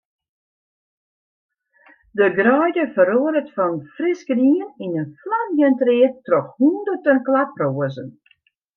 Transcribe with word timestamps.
De 2.21 2.29
greide 2.39 2.87
feroaret 2.97 3.53
fan 3.59 3.77
frisgrien 3.99 4.67
yn 4.87 4.99
in 5.03 5.07
flamjend 5.21 5.85
read 5.91 6.13
troch 6.25 6.51
hûnderten 6.59 7.25
klaproazen. 7.29 8.09